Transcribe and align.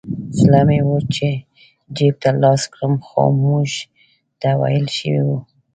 زړه 0.39 0.61
مې 0.67 0.79
و 0.87 0.91
چې 1.15 1.29
جیب 1.95 2.15
ته 2.21 2.29
لاس 2.43 2.61
کړم 2.73 2.93
خو 3.05 3.21
موږ 3.43 3.69
ته 4.41 4.49
ویل 4.59 4.85
شوي 4.97 5.21
وو. 5.27 5.37